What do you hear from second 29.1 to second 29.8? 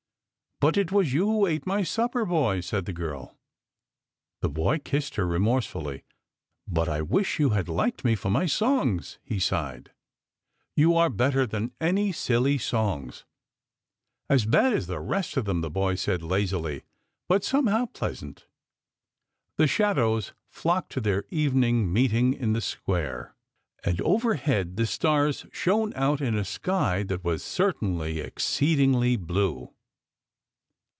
blue.